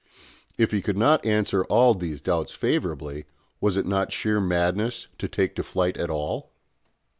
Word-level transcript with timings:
If 0.57 0.71
he 0.71 0.81
could 0.81 0.97
not 0.97 1.23
answer 1.27 1.63
all 1.65 1.93
these 1.93 2.21
doubts 2.21 2.51
favourably, 2.53 3.25
was 3.59 3.77
it 3.77 3.85
not 3.85 4.11
sheer 4.11 4.39
madness 4.41 5.07
to 5.19 5.27
take 5.27 5.53
to 5.57 5.63
flight 5.63 5.95
at 5.95 6.09
all? 6.09 6.49